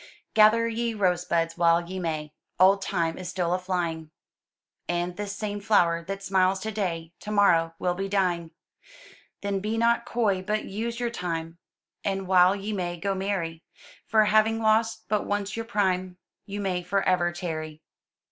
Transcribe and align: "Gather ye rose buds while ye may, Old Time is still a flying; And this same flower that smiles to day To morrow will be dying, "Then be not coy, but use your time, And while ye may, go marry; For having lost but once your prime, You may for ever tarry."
"Gather 0.33 0.67
ye 0.67 0.95
rose 0.95 1.25
buds 1.25 1.59
while 1.59 1.85
ye 1.87 1.99
may, 1.99 2.33
Old 2.59 2.81
Time 2.81 3.19
is 3.19 3.29
still 3.29 3.53
a 3.53 3.59
flying; 3.59 4.09
And 4.89 5.15
this 5.15 5.35
same 5.35 5.59
flower 5.61 6.03
that 6.05 6.23
smiles 6.23 6.59
to 6.61 6.71
day 6.71 7.13
To 7.19 7.29
morrow 7.29 7.75
will 7.77 7.93
be 7.93 8.09
dying, 8.09 8.49
"Then 9.43 9.59
be 9.59 9.77
not 9.77 10.07
coy, 10.07 10.41
but 10.41 10.65
use 10.65 10.99
your 10.99 11.11
time, 11.11 11.59
And 12.03 12.25
while 12.27 12.55
ye 12.55 12.73
may, 12.73 12.97
go 12.99 13.13
marry; 13.13 13.63
For 14.07 14.25
having 14.25 14.59
lost 14.59 15.03
but 15.07 15.27
once 15.27 15.55
your 15.55 15.65
prime, 15.65 16.17
You 16.47 16.61
may 16.61 16.81
for 16.81 17.03
ever 17.03 17.31
tarry." 17.31 17.83